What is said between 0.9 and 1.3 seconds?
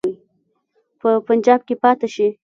په